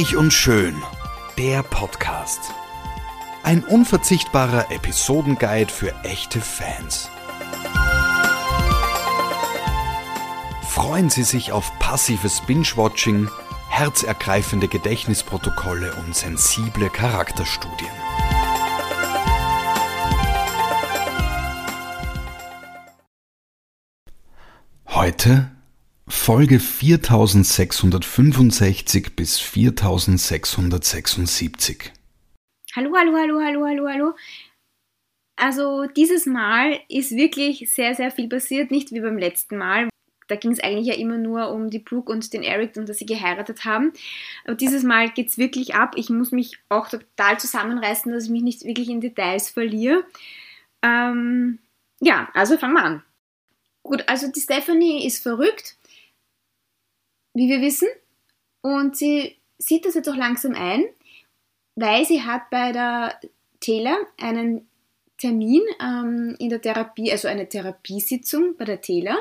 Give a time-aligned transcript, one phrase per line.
[0.00, 0.82] Reich und Schön,
[1.36, 2.54] der Podcast.
[3.42, 7.10] Ein unverzichtbarer Episodenguide für echte Fans.
[10.66, 13.28] Freuen Sie sich auf passives Binge-Watching,
[13.68, 17.90] herzergreifende Gedächtnisprotokolle und sensible Charakterstudien.
[24.88, 25.50] Heute
[26.10, 31.92] Folge 4665 bis 4676.
[32.74, 34.14] Hallo, hallo, hallo, hallo, hallo, hallo.
[35.36, 39.88] Also dieses Mal ist wirklich sehr, sehr viel passiert, nicht wie beim letzten Mal.
[40.26, 42.98] Da ging es eigentlich ja immer nur um die Brooke und den Eric und dass
[42.98, 43.92] sie geheiratet haben.
[44.44, 45.92] Aber dieses Mal geht es wirklich ab.
[45.94, 50.04] Ich muss mich auch total zusammenreißen, dass ich mich nicht wirklich in Details verliere.
[50.82, 51.60] Ähm,
[52.00, 53.04] ja, also fangen wir an.
[53.84, 55.76] Gut, also die Stephanie ist verrückt
[57.34, 57.88] wie wir wissen.
[58.60, 60.84] Und sie sieht das jetzt auch langsam ein,
[61.74, 63.18] weil sie hat bei der
[63.60, 64.68] Taylor einen
[65.18, 69.18] Termin ähm, in der Therapie, also eine Therapiesitzung bei der Taylor.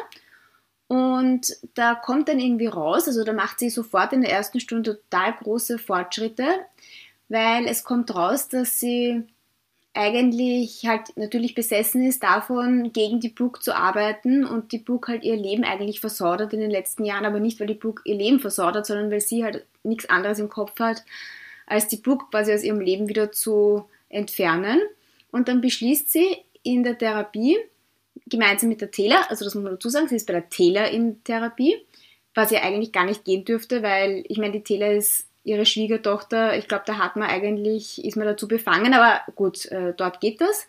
[0.88, 4.96] Und da kommt dann irgendwie raus, also da macht sie sofort in der ersten Stunde
[4.96, 6.48] total große Fortschritte,
[7.28, 9.24] weil es kommt raus, dass sie
[9.94, 15.24] eigentlich halt natürlich besessen ist davon, gegen die Brooke zu arbeiten und die Brooke halt
[15.24, 18.40] ihr Leben eigentlich versaudert in den letzten Jahren, aber nicht, weil die Brooke ihr Leben
[18.40, 21.04] versaudert, sondern weil sie halt nichts anderes im Kopf hat,
[21.66, 24.80] als die Brooke quasi aus ihrem Leben wieder zu entfernen.
[25.32, 27.58] Und dann beschließt sie in der Therapie,
[28.28, 30.90] gemeinsam mit der Taylor, also das muss man dazu sagen, sie ist bei der Taylor
[30.90, 31.78] in Therapie,
[32.36, 36.56] was ja eigentlich gar nicht gehen dürfte, weil ich meine, die Taylor ist ihre Schwiegertochter,
[36.58, 40.40] ich glaube, da hat man eigentlich, ist man dazu befangen, aber gut, äh, dort geht
[40.42, 40.68] das.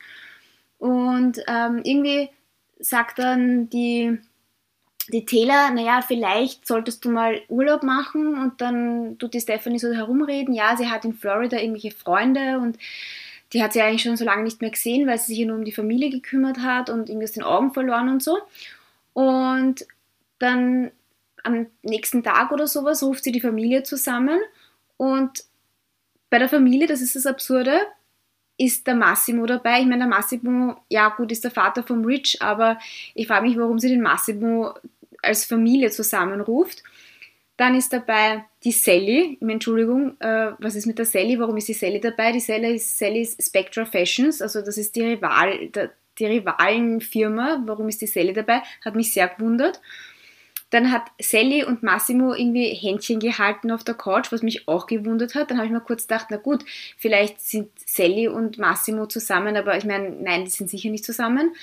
[0.79, 2.31] Und ähm, irgendwie
[2.79, 4.19] sagt dann die,
[5.09, 9.93] die Taylor, naja, vielleicht solltest du mal Urlaub machen und dann tut die Stephanie so
[9.93, 12.79] herumreden, ja, sie hat in Florida irgendwelche Freunde und
[13.53, 15.57] die hat sie eigentlich schon so lange nicht mehr gesehen, weil sie sich ja nur
[15.57, 18.39] um die Familie gekümmert hat und irgendwie aus den Augen verloren und so.
[19.13, 19.85] Und
[20.39, 20.93] dann
[21.43, 24.39] am nächsten Tag oder sowas ruft sie die Familie zusammen
[25.01, 25.45] und
[26.29, 27.73] bei der Familie, das ist das Absurde,
[28.59, 29.81] ist der Massimo dabei.
[29.81, 32.79] Ich meine, der Massimo, ja gut, ist der Vater vom Rich, aber
[33.15, 34.75] ich frage mich, warum sie den Massimo
[35.23, 36.83] als Familie zusammenruft.
[37.57, 41.41] Dann ist dabei die Sally, Entschuldigung, äh, was ist mit der Sally?
[41.41, 42.33] Warum ist die Sally dabei?
[42.33, 45.71] Die Sally ist, Sally Spectra Fashions, also das ist die, Rival,
[46.19, 47.63] die Rivalenfirma.
[47.65, 48.61] Warum ist die Sally dabei?
[48.85, 49.81] Hat mich sehr gewundert.
[50.71, 55.35] Dann hat Sally und Massimo irgendwie Händchen gehalten auf der Couch, was mich auch gewundert
[55.35, 55.51] hat.
[55.51, 56.65] Dann habe ich mir kurz gedacht, na gut,
[56.97, 61.55] vielleicht sind Sally und Massimo zusammen, aber ich meine, nein, die sind sicher nicht zusammen.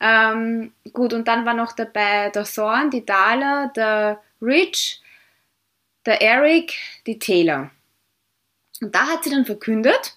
[0.00, 5.02] Ähm, gut, und dann war noch dabei der Thorn, die Dala, der Rich,
[6.06, 6.74] der Eric,
[7.06, 7.70] die Taylor.
[8.80, 10.16] Und da hat sie dann verkündet,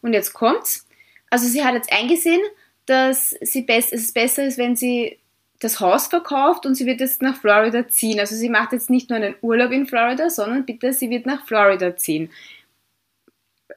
[0.00, 0.86] und jetzt kommt's,
[1.30, 2.40] also sie hat jetzt eingesehen,
[2.86, 5.18] dass sie best, es besser ist, wenn sie
[5.60, 8.20] das Haus verkauft und sie wird jetzt nach Florida ziehen.
[8.20, 11.46] Also sie macht jetzt nicht nur einen Urlaub in Florida, sondern bitte, sie wird nach
[11.46, 12.30] Florida ziehen.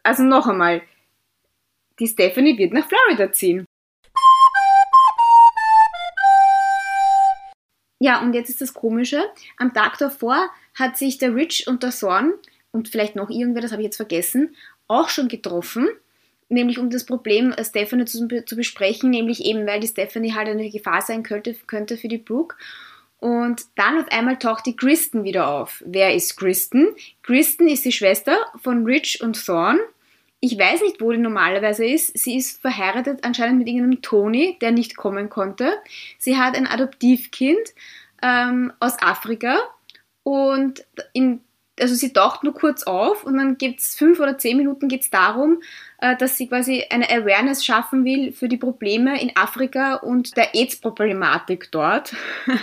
[0.03, 0.81] Also noch einmal,
[1.99, 3.65] die Stephanie wird nach Florida ziehen.
[7.99, 9.23] Ja, und jetzt ist das Komische.
[9.57, 12.33] Am Tag davor hat sich der Rich und der Thorn
[12.71, 14.55] und vielleicht noch irgendwer, das habe ich jetzt vergessen,
[14.87, 15.87] auch schon getroffen
[16.51, 20.47] nämlich um das Problem äh, Stephanie zu, zu, besprechen, nämlich eben, weil die Stephanie halt
[20.47, 22.55] eine Gefahr sein könnte, könnte für die Brooke.
[23.19, 25.83] Und dann auf einmal taucht die Kristen wieder auf.
[25.85, 26.87] Wer ist Kristen?
[27.21, 29.79] Kristen ist die Schwester von Rich und Thorn.
[30.39, 32.17] Ich weiß nicht, wo die normalerweise ist.
[32.17, 35.73] Sie ist verheiratet anscheinend mit irgendeinem Tony, der nicht kommen konnte.
[36.17, 37.61] Sie hat ein Adoptivkind
[38.23, 39.59] ähm, aus Afrika
[40.23, 40.83] und
[41.13, 41.41] in
[41.81, 45.01] also sie taucht nur kurz auf und dann gibt es fünf oder zehn Minuten geht
[45.01, 45.61] es darum,
[45.99, 50.53] äh, dass sie quasi eine Awareness schaffen will für die Probleme in Afrika und der
[50.55, 52.13] AIDS-Problematik dort.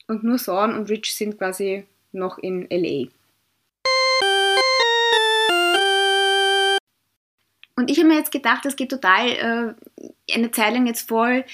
[0.07, 3.09] und nur Thorn und Rich sind quasi noch in LA.
[7.75, 11.45] Und ich habe mir jetzt gedacht, es geht total äh, eine Zeit lang jetzt voll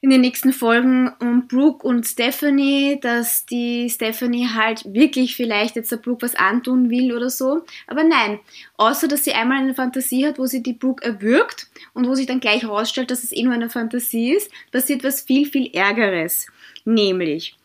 [0.00, 5.92] in den nächsten Folgen um Brooke und Stephanie, dass die Stephanie halt wirklich vielleicht jetzt
[5.92, 7.64] der Brooke was antun will oder so.
[7.86, 8.38] Aber nein,
[8.76, 12.26] außer dass sie einmal eine Fantasie hat, wo sie die Brooke erwürgt und wo sich
[12.26, 16.48] dann gleich herausstellt, dass es eh nur eine Fantasie ist, passiert was viel, viel Ärgeres.
[16.84, 17.56] Nämlich,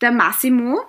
[0.00, 0.80] der Massimo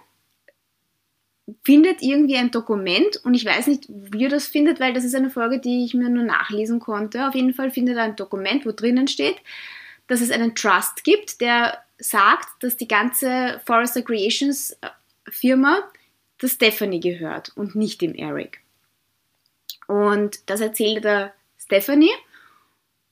[1.64, 5.16] findet irgendwie ein Dokument und ich weiß nicht, wie er das findet, weil das ist
[5.16, 7.28] eine Folge, die ich mir nur nachlesen konnte.
[7.28, 9.38] Auf jeden Fall findet er ein Dokument, wo drinnen steht,
[10.08, 14.90] dass es einen Trust gibt, der sagt, dass die ganze Forrester Creations äh,
[15.30, 15.80] Firma
[16.42, 18.62] der Stephanie gehört und nicht dem Eric.
[19.88, 22.12] Und das erzählt er Stephanie.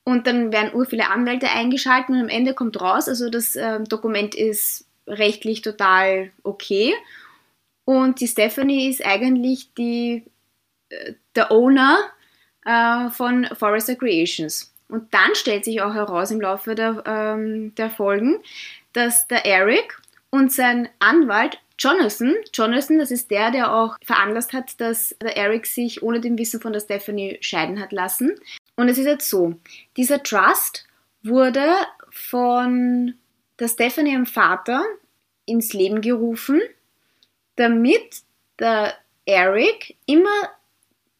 [0.03, 3.81] Und dann werden ur viele Anwälte eingeschaltet und am Ende kommt raus, also das äh,
[3.83, 6.93] Dokument ist rechtlich total okay.
[7.85, 10.23] Und die Stephanie ist eigentlich die,
[10.89, 11.99] äh, der Owner
[12.65, 14.73] äh, von Forrester Creations.
[14.87, 18.39] Und dann stellt sich auch heraus im Laufe der, ähm, der Folgen,
[18.93, 19.99] dass der Eric
[20.29, 25.65] und sein Anwalt Jonathan, Jonathan, das ist der, der auch veranlasst hat, dass der Eric
[25.65, 28.39] sich ohne dem Wissen von der Stephanie scheiden hat lassen.
[28.77, 29.55] Und es ist jetzt so,
[29.97, 30.87] dieser Trust
[31.21, 31.75] wurde
[32.11, 33.15] von
[33.59, 34.83] der Stephanie im Vater
[35.45, 36.61] ins Leben gerufen,
[37.55, 38.21] damit
[38.59, 40.49] der Eric immer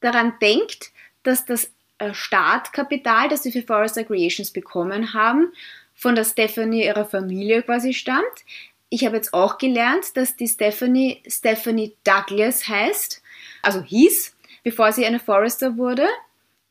[0.01, 0.91] daran denkt,
[1.23, 5.53] dass das äh, Startkapital, das sie für Forest Creations bekommen haben,
[5.93, 8.45] von der Stephanie ihrer Familie quasi stammt.
[8.89, 13.21] Ich habe jetzt auch gelernt, dass die Stephanie Stephanie Douglas heißt,
[13.61, 16.07] also hieß, bevor sie eine Forester wurde.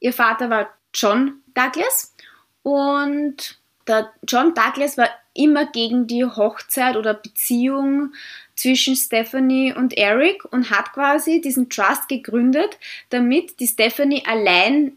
[0.00, 2.14] Ihr Vater war John Douglas
[2.62, 8.12] und der John Douglas war immer gegen die Hochzeit oder Beziehung
[8.54, 12.78] zwischen Stephanie und Eric und hat quasi diesen Trust gegründet,
[13.10, 14.96] damit die Stephanie allein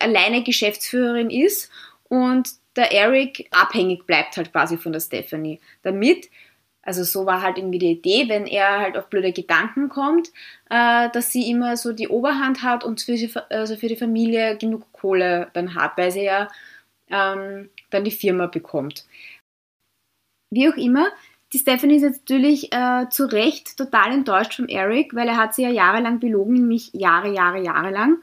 [0.00, 1.70] alleine Geschäftsführerin ist
[2.08, 5.60] und der Eric abhängig bleibt halt quasi von der Stephanie.
[5.82, 6.28] Damit,
[6.82, 10.28] also so war halt irgendwie die Idee, wenn er halt auf blöde Gedanken kommt,
[10.68, 14.58] äh, dass sie immer so die Oberhand hat und für die, also für die Familie
[14.58, 16.48] genug Kohle dann hat, weil sie ja
[17.10, 19.06] ähm, dann die Firma bekommt.
[20.50, 21.10] Wie auch immer,
[21.52, 25.54] die Stephanie ist jetzt natürlich äh, zu Recht total enttäuscht vom Eric, weil er hat
[25.54, 28.22] sie ja jahrelang belogen, nämlich Jahre, Jahre, Jahre lang.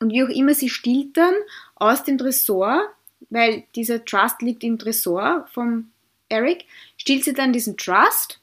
[0.00, 1.34] Und wie auch immer, sie stiehlt dann
[1.76, 2.90] aus dem Tresor,
[3.30, 5.90] weil dieser Trust liegt im Tresor vom
[6.28, 6.64] Eric,
[6.96, 8.40] stiehlt sie dann diesen Trust.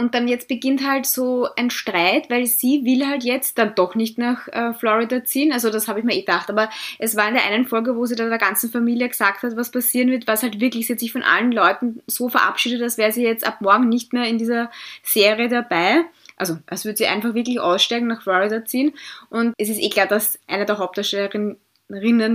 [0.00, 3.96] Und dann jetzt beginnt halt so ein Streit, weil sie will halt jetzt dann doch
[3.96, 5.52] nicht nach äh, Florida ziehen.
[5.52, 6.48] Also das habe ich mir eh gedacht.
[6.50, 9.56] Aber es war in der einen Folge, wo sie dann der ganzen Familie gesagt hat,
[9.56, 12.96] was passieren wird, was halt wirklich, sie hat sich von allen Leuten so verabschiedet, als
[12.96, 14.70] wäre sie jetzt ab morgen nicht mehr in dieser
[15.02, 16.04] Serie dabei.
[16.36, 18.94] Also, als würde sie einfach wirklich aussteigen, nach Florida ziehen.
[19.30, 21.56] Und es ist eh klar, dass eine der Hauptdarstellerinnen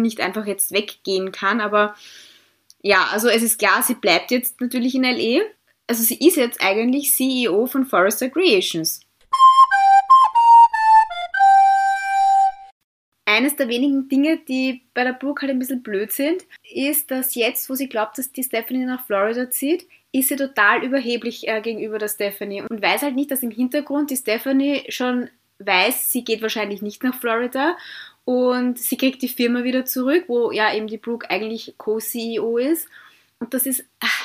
[0.02, 1.62] nicht einfach jetzt weggehen kann.
[1.62, 1.96] Aber
[2.82, 5.44] ja, also es ist klar, sie bleibt jetzt natürlich in LE.
[5.88, 9.02] Also sie ist jetzt eigentlich CEO von Forrester Creations.
[13.26, 17.36] Eines der wenigen Dinge, die bei der Brooke halt ein bisschen blöd sind, ist, dass
[17.36, 21.60] jetzt, wo sie glaubt, dass die Stephanie nach Florida zieht, ist sie total überheblich äh,
[21.62, 26.24] gegenüber der Stephanie und weiß halt nicht, dass im Hintergrund die Stephanie schon weiß, sie
[26.24, 27.76] geht wahrscheinlich nicht nach Florida
[28.26, 32.88] und sie kriegt die Firma wieder zurück, wo ja eben die Brooke eigentlich Co-CEO ist.
[33.40, 33.84] Und das ist.
[34.00, 34.23] Ach,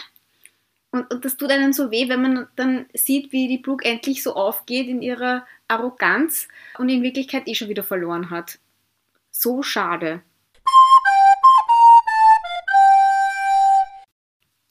[0.91, 4.23] und, und, das tut einen so weh, wenn man dann sieht, wie die Brooke endlich
[4.23, 8.59] so aufgeht in ihrer Arroganz und in Wirklichkeit eh schon wieder verloren hat.
[9.31, 10.23] So schade.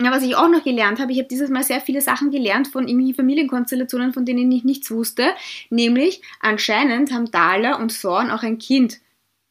[0.01, 2.67] Ja, was ich auch noch gelernt habe, ich habe dieses Mal sehr viele Sachen gelernt
[2.67, 5.33] von irgendwelchen Familienkonstellationen, von denen ich nichts wusste.
[5.69, 8.99] Nämlich, anscheinend haben Dala und Thorn auch ein Kind.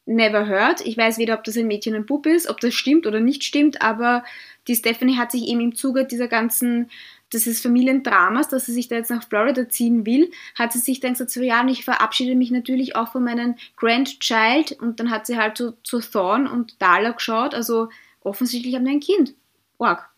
[0.05, 0.79] Never heard.
[0.85, 3.19] Ich weiß weder, ob das ein Mädchen und ein Bub ist, ob das stimmt oder
[3.19, 4.23] nicht stimmt, aber
[4.67, 6.89] die Stephanie hat sich eben im Zuge dieser ganzen,
[7.33, 11.13] dieses Familiendramas, dass sie sich da jetzt nach Florida ziehen will, hat sie sich dann
[11.13, 15.25] gesagt, so ja, und ich verabschiede mich natürlich auch von meinem Grandchild und dann hat
[15.25, 17.89] sie halt so zu Thorn und Dala geschaut, also
[18.21, 19.35] offensichtlich haben die ein Kind.
[19.77, 20.09] Org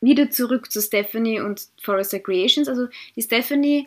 [0.00, 2.68] wieder zurück zu Stephanie und Forrester Creations.
[2.68, 3.86] Also die Stephanie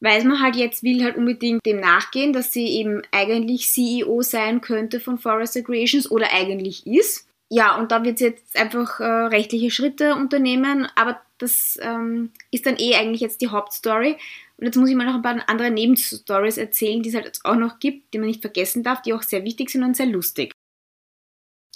[0.00, 4.60] weiß man halt jetzt, will halt unbedingt dem nachgehen, dass sie eben eigentlich CEO sein
[4.60, 7.28] könnte von Forrester Creations oder eigentlich ist.
[7.54, 12.66] Ja, und da wird sie jetzt einfach äh, rechtliche Schritte unternehmen, aber das ähm, ist
[12.66, 14.16] dann eh eigentlich jetzt die Hauptstory.
[14.56, 17.54] Und jetzt muss ich mal noch ein paar andere Nebenstories erzählen, die es halt auch
[17.54, 20.50] noch gibt, die man nicht vergessen darf, die auch sehr wichtig sind und sehr lustig.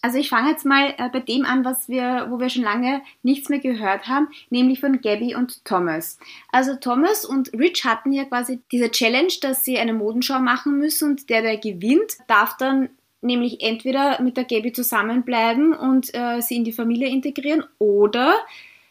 [0.02, 3.00] Also ich fange jetzt mal äh, bei dem an, was wir, wo wir schon lange
[3.22, 6.18] nichts mehr gehört haben, nämlich von Gabby und Thomas.
[6.50, 11.10] Also Thomas und Rich hatten ja quasi diese Challenge, dass sie eine Modenschau machen müssen
[11.10, 12.88] und der, der gewinnt, darf dann
[13.20, 18.34] nämlich entweder mit der Gabby zusammenbleiben und äh, sie in die Familie integrieren oder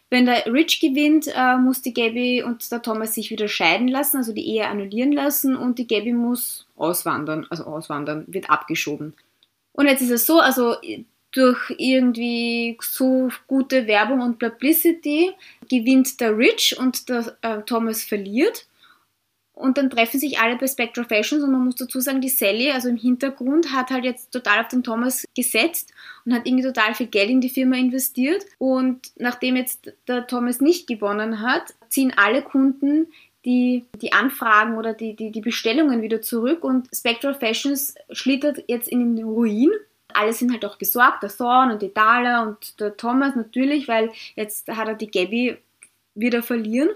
[0.09, 4.17] wenn der Rich gewinnt, äh, muss die Gabby und der Thomas sich wieder scheiden lassen,
[4.17, 9.13] also die Ehe annullieren lassen und die Gabby muss auswandern, also auswandern, wird abgeschoben.
[9.73, 10.75] Und jetzt ist es so, also
[11.31, 15.31] durch irgendwie so gute Werbung und Publicity
[15.69, 18.65] gewinnt der Rich und der äh, Thomas verliert.
[19.57, 22.69] Und dann treffen sich alle bei Spectra Fashions und man muss dazu sagen, die Sally,
[22.69, 25.91] also im Hintergrund, hat halt jetzt total auf den Thomas gesetzt
[26.25, 28.45] und hat irgendwie total viel Geld in die Firma investiert.
[28.59, 33.07] Und nachdem jetzt der Thomas nicht gewonnen hat, ziehen alle Kunden
[33.45, 38.89] die, die Anfragen oder die, die, die Bestellungen wieder zurück und Spectral Fashions schlittert jetzt
[38.89, 39.71] in den Ruin.
[40.13, 44.11] Alle sind halt auch besorgt, der Thorn und die Dala und der Thomas natürlich, weil
[44.35, 45.57] jetzt hat er die Gabby
[46.13, 46.89] wieder verlieren.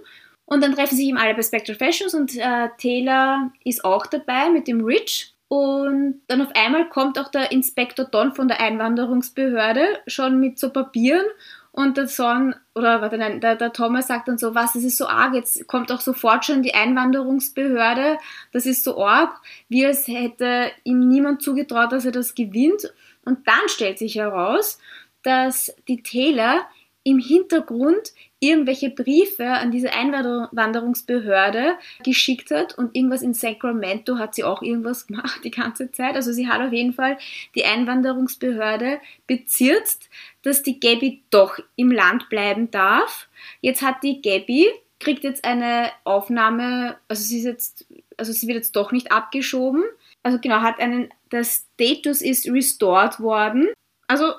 [0.51, 4.49] Und dann treffen sich eben alle bei Spectral Fashions und äh, Taylor ist auch dabei
[4.49, 5.33] mit dem Rich.
[5.47, 10.69] Und dann auf einmal kommt auch der Inspektor Don von der Einwanderungsbehörde schon mit so
[10.69, 11.25] Papieren
[11.71, 14.97] und der Son, oder warte, nein, der, der Thomas sagt dann so, was, das ist
[14.97, 18.17] so arg, jetzt kommt auch sofort schon die Einwanderungsbehörde,
[18.51, 19.39] das ist so arg,
[19.69, 22.93] wie als hätte ihm niemand zugetraut, dass er das gewinnt.
[23.23, 24.79] Und dann stellt sich heraus,
[25.23, 26.65] dass die Taylor
[27.03, 34.43] im Hintergrund irgendwelche Briefe an diese Einwanderungsbehörde geschickt hat und irgendwas in Sacramento hat sie
[34.43, 36.15] auch irgendwas gemacht die ganze Zeit.
[36.15, 37.17] Also sie hat auf jeden Fall
[37.55, 40.09] die Einwanderungsbehörde bezirzt,
[40.43, 43.27] dass die Gabby doch im Land bleiben darf.
[43.61, 44.67] Jetzt hat die Gabby
[44.99, 47.85] kriegt jetzt eine Aufnahme, also sie ist jetzt,
[48.17, 49.83] also sie wird jetzt doch nicht abgeschoben.
[50.21, 53.69] Also genau, hat einen, der Status ist restored worden.
[54.07, 54.33] Also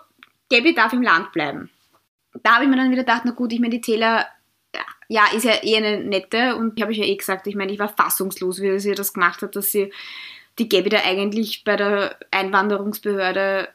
[0.50, 1.68] Gabby darf im Land bleiben
[2.42, 4.26] da habe ich mir dann wieder gedacht, na gut, ich meine, die Taylor,
[5.08, 7.78] ja, ist ja eh eine nette und habe ich ja eh gesagt, ich meine, ich
[7.78, 9.92] war fassungslos, wie sie das gemacht hat, dass sie
[10.58, 13.68] die Gabby da eigentlich bei der Einwanderungsbehörde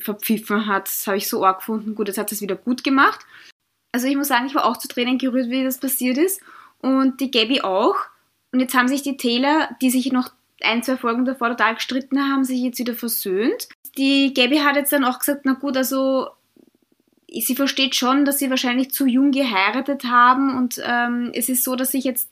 [0.00, 0.86] verpfiffen hat.
[0.86, 1.94] Das habe ich so arg gefunden.
[1.94, 3.24] Gut, jetzt hat sie es wieder gut gemacht.
[3.92, 6.40] Also ich muss sagen, ich war auch zu Tränen gerührt, wie das passiert ist.
[6.80, 7.96] Und die Gabby auch.
[8.52, 10.30] Und jetzt haben sich die Taylor, die sich noch
[10.62, 13.68] ein, zwei Folgen davor total gestritten haben, sich jetzt wieder versöhnt.
[13.96, 16.28] Die Gabby hat jetzt dann auch gesagt, na gut, also
[17.30, 21.76] sie versteht schon, dass sie wahrscheinlich zu jung geheiratet haben und ähm, es ist so,
[21.76, 22.28] dass sich jetzt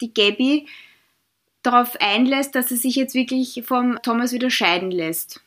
[0.00, 0.66] die Gabby
[1.62, 5.40] darauf einlässt, dass sie sich jetzt wirklich vom Thomas wieder scheiden lässt.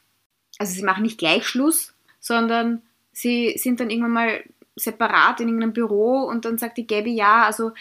[0.58, 4.44] Also sie machen nicht gleich Schluss, sondern sie sind dann irgendwann mal
[4.76, 7.72] separat in irgendeinem Büro und dann sagt die Gabby, ja, also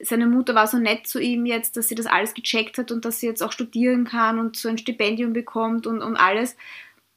[0.00, 3.04] seine Mutter war so nett zu ihm jetzt, dass sie das alles gecheckt hat und
[3.04, 6.56] dass sie jetzt auch studieren kann und so ein Stipendium bekommt und, und alles,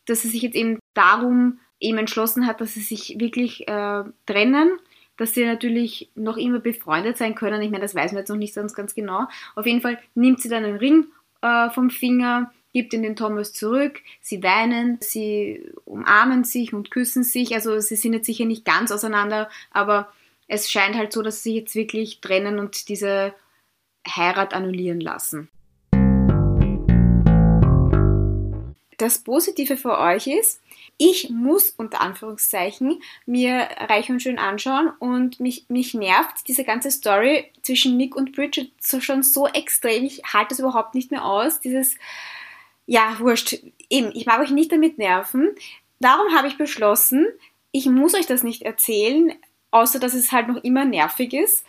[0.06, 4.80] dass sie sich jetzt eben darum eben entschlossen hat, dass sie sich wirklich äh, trennen,
[5.18, 7.62] dass sie natürlich noch immer befreundet sein können.
[7.62, 9.28] Ich meine, das weiß man jetzt noch nicht ganz, genau.
[9.56, 11.08] Auf jeden Fall nimmt sie dann einen Ring
[11.42, 17.24] äh, vom Finger, gibt ihn den Thomas zurück, sie weinen, sie umarmen sich und küssen
[17.24, 17.54] sich.
[17.54, 20.12] Also sie sind jetzt sicher nicht ganz auseinander, aber
[20.48, 23.34] es scheint halt so, dass sie jetzt wirklich trennen und diese
[24.08, 25.50] Heirat annullieren lassen.
[29.04, 30.62] Das Positive für euch ist,
[30.98, 36.90] ich muss unter Anführungszeichen mir Reich und Schön anschauen und mich, mich nervt diese ganze
[36.90, 40.06] Story zwischen Nick und Bridget so schon so extrem.
[40.06, 41.60] Ich halte das überhaupt nicht mehr aus.
[41.60, 41.98] Dieses,
[42.86, 43.58] ja, wurscht.
[43.90, 45.50] Eben, ich mag euch nicht damit nerven.
[46.00, 47.28] Darum habe ich beschlossen,
[47.74, 49.34] ich muss euch das nicht erzählen,
[49.72, 51.66] außer dass es halt noch immer nervig ist.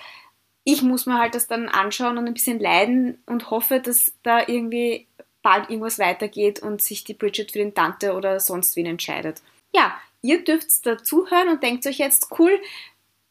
[0.63, 4.47] Ich muss mir halt das dann anschauen und ein bisschen leiden und hoffe, dass da
[4.47, 5.09] irgendwie
[5.45, 9.43] bald irgendwas weitergeht und sich die Bridget für den Tante oder sonst wen entscheidet.
[9.73, 12.59] Ja, ihr dürft dazuhören und denkt euch jetzt, cool,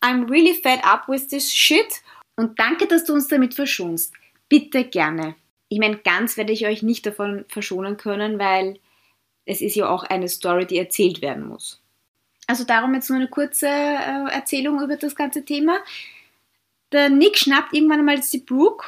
[0.01, 2.01] I'm really fed up with this shit.
[2.35, 4.13] Und danke, dass du uns damit verschonst.
[4.47, 5.35] Bitte gerne.
[5.69, 8.79] Ich meine, ganz werde ich euch nicht davon verschonen können, weil
[9.45, 11.81] es ist ja auch eine Story, die erzählt werden muss.
[12.45, 15.79] Also darum jetzt nur eine kurze äh, Erzählung über das ganze Thema.
[16.91, 18.85] Der Nick schnappt irgendwann einmal die Brooke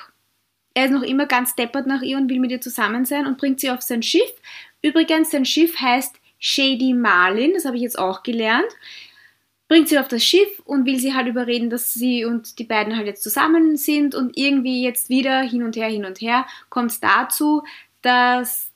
[0.75, 3.37] er ist noch immer ganz deppert nach ihr und will mit ihr zusammen sein und
[3.37, 4.31] bringt sie auf sein Schiff.
[4.81, 8.67] Übrigens, sein Schiff heißt Shady Marlin, das habe ich jetzt auch gelernt.
[9.67, 12.95] Bringt sie auf das Schiff und will sie halt überreden, dass sie und die beiden
[12.95, 16.91] halt jetzt zusammen sind und irgendwie jetzt wieder hin und her, hin und her kommt
[16.91, 17.63] es dazu,
[18.01, 18.69] dass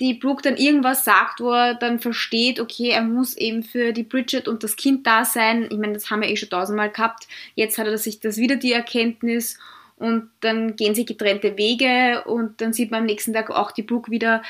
[0.00, 4.04] die Brooke dann irgendwas sagt, wo er dann versteht, okay, er muss eben für die
[4.04, 5.66] Bridget und das Kind da sein.
[5.70, 7.26] Ich meine, das haben wir eh schon tausendmal gehabt.
[7.56, 9.58] Jetzt hat er sich das wieder die Erkenntnis
[9.98, 13.82] und dann gehen sie getrennte Wege und dann sieht man am nächsten Tag auch die
[13.82, 14.42] Brooke wieder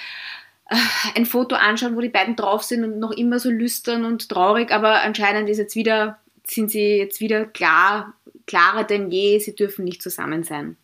[0.69, 0.77] äh,
[1.15, 4.71] ein Foto anschauen, wo die beiden drauf sind und noch immer so lüstern und traurig,
[4.71, 8.15] aber anscheinend ist jetzt wieder, sind sie jetzt wieder klar,
[8.47, 10.77] klarer denn je, sie dürfen nicht zusammen sein.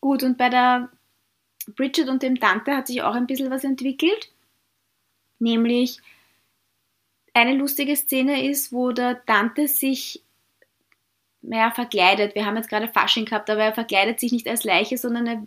[0.00, 0.90] Gut, und bei der
[1.76, 4.32] Bridget und dem Tante hat sich auch ein bisschen was entwickelt.
[5.38, 6.00] Nämlich
[7.34, 10.22] eine lustige Szene ist, wo der Tante sich
[11.42, 12.34] mehr verkleidet.
[12.34, 15.42] Wir haben jetzt gerade Fasching gehabt, aber er verkleidet sich nicht als Leiche, sondern er,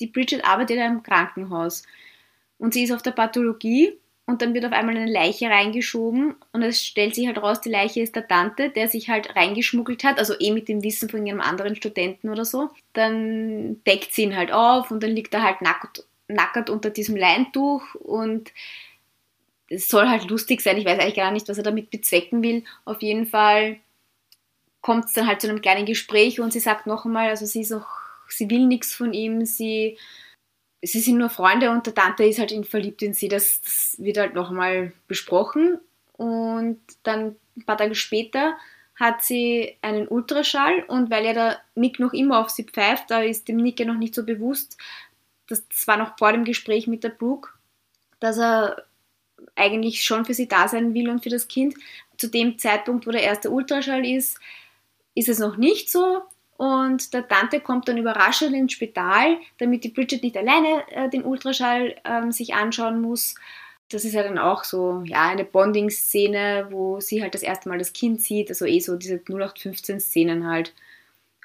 [0.00, 1.84] die Bridget arbeitet im Krankenhaus.
[2.58, 6.62] Und sie ist auf der Pathologie und dann wird auf einmal eine Leiche reingeschoben und
[6.62, 10.18] es stellt sich halt raus, die Leiche ist der Tante, der sich halt reingeschmuggelt hat,
[10.18, 12.70] also eh mit dem Wissen von ihrem anderen Studenten oder so.
[12.92, 17.14] Dann deckt sie ihn halt auf und dann liegt er halt nackt, nackert unter diesem
[17.16, 18.52] Leintuch und
[19.68, 20.76] es soll halt lustig sein.
[20.76, 22.64] Ich weiß eigentlich gar nicht, was er damit bezwecken will.
[22.84, 23.78] Auf jeden Fall
[24.86, 27.62] kommt es dann halt zu einem kleinen Gespräch und sie sagt noch einmal, also sie
[27.62, 27.88] ist auch,
[28.28, 29.98] sie will nichts von ihm, sie
[30.80, 33.26] sie sind nur Freunde und der Tante ist halt verliebt in sie.
[33.26, 35.80] Das, das wird halt nochmal besprochen.
[36.12, 38.56] Und dann ein paar Tage später
[38.94, 43.22] hat sie einen Ultraschall und weil ja der Nick noch immer auf sie pfeift, da
[43.22, 44.78] ist dem Nick ja noch nicht so bewusst,
[45.48, 47.50] das war noch vor dem Gespräch mit der Brooke,
[48.20, 48.84] dass er
[49.56, 51.74] eigentlich schon für sie da sein will und für das Kind.
[52.18, 54.38] Zu dem Zeitpunkt, wo der erste Ultraschall ist,
[55.16, 56.22] ist es noch nicht so.
[56.56, 61.24] Und der Tante kommt dann überraschend ins Spital, damit die Bridget nicht alleine äh, den
[61.24, 63.34] Ultraschall äh, sich anschauen muss.
[63.90, 67.78] Das ist ja dann auch so, ja, eine Bonding-Szene, wo sie halt das erste Mal
[67.78, 70.72] das Kind sieht, also eh so diese 0815-Szenen halt.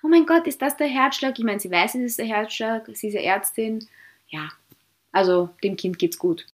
[0.01, 1.37] Oh mein Gott, ist das der Herzschlag?
[1.37, 3.87] Ich meine, sie weiß, es ist der Herzschlag, sie ist ja Ärztin.
[4.29, 4.49] Ja,
[5.11, 6.47] also dem Kind geht's gut.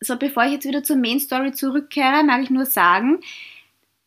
[0.00, 3.20] So, bevor ich jetzt wieder zur Main Story zurückkehre, mag ich nur sagen,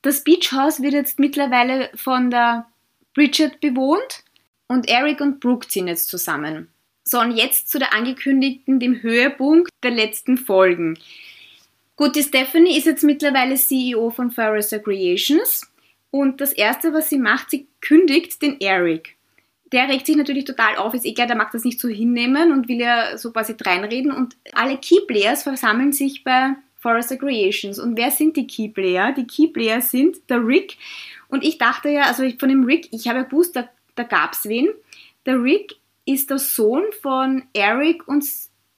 [0.02, 2.68] das Beach House wird jetzt mittlerweile von der
[3.14, 4.24] Bridget bewohnt
[4.68, 6.70] und Eric und Brooke ziehen jetzt zusammen.
[7.04, 11.00] So, und jetzt zu der angekündigten, dem Höhepunkt der letzten Folgen.
[11.96, 15.70] Gut, die Stephanie ist jetzt mittlerweile CEO von Forrester Creations
[16.12, 19.18] und das erste, was sie macht, sie kündigt den Eric.
[19.72, 22.52] Der regt sich natürlich total auf, ist eh klar, der mag das nicht so hinnehmen
[22.52, 27.80] und will ja so quasi reinreden und alle Key Players versammeln sich bei Forrester Creations.
[27.80, 29.14] Und wer sind die Key Player?
[29.14, 30.78] Die Key Player sind der Rick.
[31.28, 34.34] Und ich dachte ja, also von dem Rick, ich habe ja gewusst, da, da gab
[34.34, 34.70] es wen.
[35.26, 38.26] Der Rick ist der Sohn von Eric und,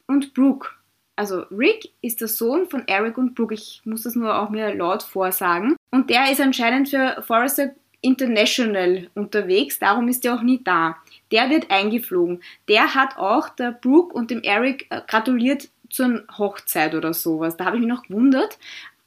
[0.08, 0.70] und Brooke.
[1.16, 3.54] Also Rick ist der Sohn von Eric und Brooke.
[3.54, 5.76] Ich muss das nur auch mir laut vorsagen.
[5.92, 10.98] Und der ist anscheinend für Forrester International unterwegs, darum ist er auch nie da.
[11.32, 12.42] Der wird eingeflogen.
[12.68, 17.58] Der hat auch der Brooke und dem Eric äh, gratuliert zur Hochzeit oder sowas.
[17.58, 18.58] Da habe ich mich noch gewundert,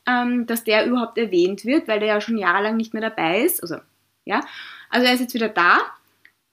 [0.06, 3.62] ähm, dass der überhaupt erwähnt wird, weil der ja schon jahrelang nicht mehr dabei ist.
[3.62, 3.76] Also,
[4.24, 4.40] ja.
[4.90, 5.78] Also er ist jetzt wieder da.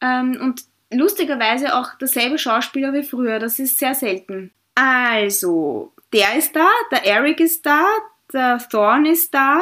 [0.02, 3.40] Ähm, und lustigerweise auch derselbe Schauspieler wie früher.
[3.40, 4.52] Das ist sehr selten.
[4.76, 7.86] Also, der ist da, der Eric ist da,
[8.34, 9.62] der Thorn ist da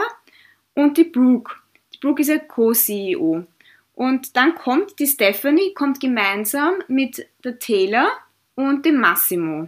[0.76, 1.56] und die Brooke.
[1.94, 3.46] Die Brooke ist ja Co-CEO.
[3.94, 8.08] Und dann kommt die Stephanie, kommt gemeinsam mit der Taylor
[8.56, 9.68] und dem Massimo.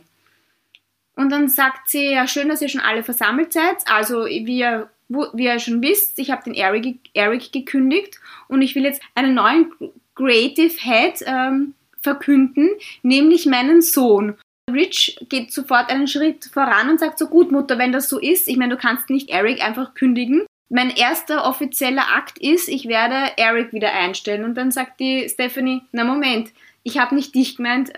[1.15, 3.78] Und dann sagt sie, ja, schön, dass ihr schon alle versammelt seid.
[3.86, 8.76] Also, wie ihr, wie ihr schon wisst, ich habe den Eric, Eric gekündigt und ich
[8.76, 9.71] will jetzt einen neuen
[10.15, 12.69] Creative Head ähm, verkünden,
[13.04, 14.38] nämlich meinen Sohn.
[14.71, 18.47] Rich geht sofort einen Schritt voran und sagt so, gut Mutter, wenn das so ist,
[18.47, 20.45] ich meine, du kannst nicht Eric einfach kündigen.
[20.69, 24.45] Mein erster offizieller Akt ist, ich werde Eric wieder einstellen.
[24.45, 27.91] Und dann sagt die Stephanie, na Moment, ich habe nicht dich gemeint,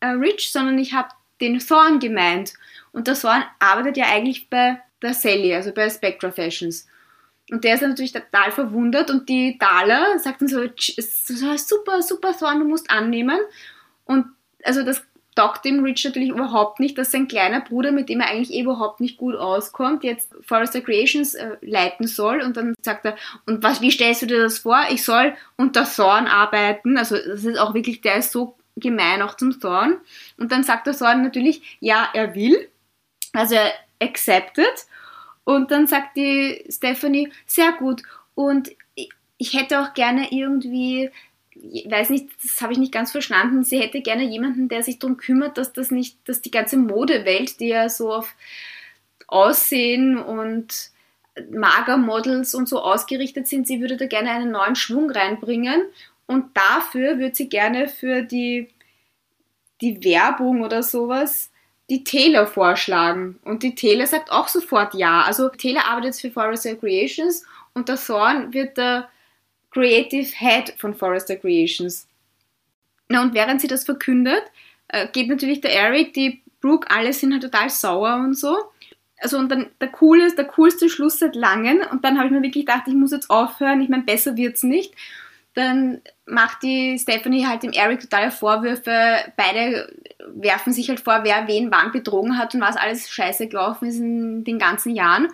[0.00, 2.54] äh, Rich, sondern ich habe den Thorn gemeint.
[2.92, 6.86] Und der Thorn arbeitet ja eigentlich bei der Sally, also bei Spectra Fashions.
[7.50, 12.60] Und der ist natürlich total verwundert und die Dala sagt dann so, super, super Thorn,
[12.60, 13.38] du musst annehmen.
[14.04, 14.26] Und
[14.64, 15.02] also das
[15.38, 18.62] taugt dem Rich natürlich überhaupt nicht, dass sein kleiner Bruder, mit dem er eigentlich eh
[18.62, 22.42] überhaupt nicht gut auskommt, jetzt Forrester Creations äh, leiten soll.
[22.42, 24.80] Und dann sagt er, und was, wie stellst du dir das vor?
[24.90, 26.98] Ich soll unter Thorn arbeiten.
[26.98, 29.98] Also das ist auch wirklich, der ist so gemein auch zum Thorn.
[30.36, 32.68] Und dann sagt der Thorn natürlich, ja, er will.
[33.32, 34.86] Also er accepted.
[35.44, 38.02] Und dann sagt die Stephanie, sehr gut.
[38.34, 38.70] Und
[39.38, 41.10] ich hätte auch gerne irgendwie,
[41.54, 45.16] weiß nicht, das habe ich nicht ganz verstanden, sie hätte gerne jemanden, der sich darum
[45.16, 48.34] kümmert, dass das nicht, dass die ganze Modewelt, die ja so auf
[49.26, 50.90] Aussehen und
[51.50, 55.82] Magermodels und so ausgerichtet sind, sie würde da gerne einen neuen Schwung reinbringen
[56.28, 58.68] und dafür würde sie gerne für die,
[59.80, 61.50] die Werbung oder sowas
[61.90, 63.40] die Taylor vorschlagen.
[63.44, 65.22] Und die Taylor sagt auch sofort ja.
[65.22, 69.08] Also Taylor arbeitet für Forrester Creations und der Thorn wird der
[69.70, 72.06] Creative Head von Forrester Creations.
[73.08, 74.42] Na, und während sie das verkündet,
[74.88, 78.54] äh, geht natürlich der Eric, die Brooke, alle sind halt total sauer und so.
[79.20, 81.80] Also und dann der coolste, der coolste Schluss seit langem.
[81.90, 83.80] Und dann habe ich mir wirklich gedacht, ich muss jetzt aufhören.
[83.80, 84.94] Ich meine, besser wird's nicht.
[85.58, 89.16] Dann macht die Stephanie halt dem Eric totale Vorwürfe.
[89.36, 89.92] Beide
[90.28, 93.98] werfen sich halt vor, wer wen wann betrogen hat und was alles scheiße gelaufen ist
[93.98, 95.26] in den ganzen Jahren.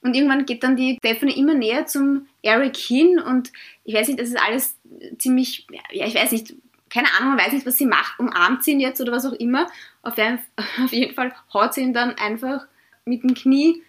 [0.00, 4.20] Und irgendwann geht dann die Stephanie immer näher zum Eric hin und ich weiß nicht,
[4.20, 4.78] das ist alles
[5.18, 6.54] ziemlich, ja, ich weiß nicht,
[6.88, 9.32] keine Ahnung, man weiß nicht, was sie macht, umarmt sie ihn jetzt oder was auch
[9.32, 9.66] immer.
[10.02, 10.14] Auf,
[10.84, 12.64] auf jeden Fall haut sie ihn dann einfach
[13.04, 13.82] mit dem Knie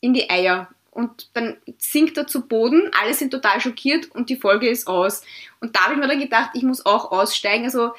[0.00, 0.68] in die Eier.
[0.98, 5.22] Und dann sinkt er zu Boden, alle sind total schockiert und die Folge ist aus.
[5.60, 7.66] Und da habe ich mir dann gedacht, ich muss auch aussteigen.
[7.66, 7.92] Also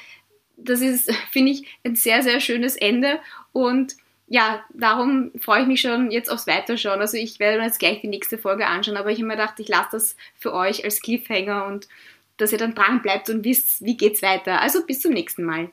[0.58, 3.18] das ist, finde ich, ein sehr, sehr schönes Ende.
[3.52, 7.00] Und ja, darum freue ich mich schon jetzt aufs Weiterschauen.
[7.00, 9.58] Also ich werde mir jetzt gleich die nächste Folge anschauen, aber ich habe mir gedacht,
[9.60, 11.88] ich lasse das für euch als Cliffhanger und
[12.36, 14.60] dass ihr dann dran bleibt und wisst, wie geht's weiter.
[14.60, 15.70] Also bis zum nächsten Mal.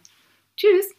[0.56, 0.97] Tschüss!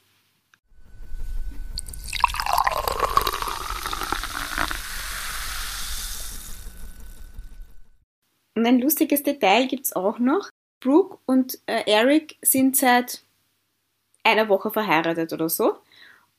[8.59, 10.51] Und ein lustiges Detail gibt es auch noch.
[10.81, 13.23] Brooke und äh, Eric sind seit
[14.25, 15.77] einer Woche verheiratet oder so.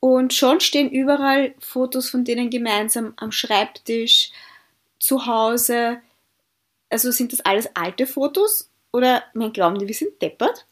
[0.02, 4.34] Und schon stehen überall Fotos von denen gemeinsam am Schreibtisch,
[5.00, 6.02] zu Hause.
[6.90, 8.70] Also sind das alles alte Fotos?
[8.92, 10.66] Oder man glauben die, wir sind deppert?